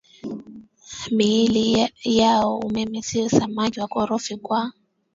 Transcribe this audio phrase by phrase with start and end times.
[1.17, 4.71] miili yao umeme Siyo samaki wakorofi kwa